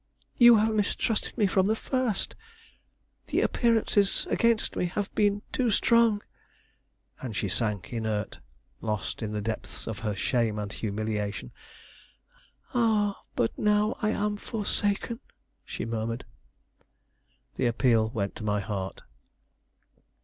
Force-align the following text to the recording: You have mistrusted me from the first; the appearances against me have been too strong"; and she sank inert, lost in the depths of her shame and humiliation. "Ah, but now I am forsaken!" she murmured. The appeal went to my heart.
You 0.35 0.55
have 0.57 0.73
mistrusted 0.73 1.37
me 1.37 1.45
from 1.45 1.67
the 1.67 1.75
first; 1.75 2.33
the 3.27 3.41
appearances 3.41 4.25
against 4.31 4.75
me 4.75 4.87
have 4.87 5.13
been 5.13 5.43
too 5.51 5.69
strong"; 5.69 6.23
and 7.21 7.35
she 7.35 7.47
sank 7.47 7.93
inert, 7.93 8.39
lost 8.81 9.21
in 9.21 9.31
the 9.31 9.43
depths 9.43 9.85
of 9.85 9.99
her 9.99 10.15
shame 10.15 10.57
and 10.57 10.73
humiliation. 10.73 11.51
"Ah, 12.73 13.21
but 13.35 13.55
now 13.59 13.95
I 14.01 14.09
am 14.09 14.37
forsaken!" 14.37 15.19
she 15.63 15.85
murmured. 15.85 16.25
The 17.53 17.67
appeal 17.67 18.09
went 18.09 18.33
to 18.37 18.43
my 18.43 18.59
heart. 18.59 19.03